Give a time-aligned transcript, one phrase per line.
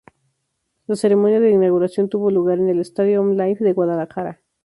[0.87, 4.41] La ceremonia de inauguración tuvo lugar en el Estadio Omnilife de Guadalajara.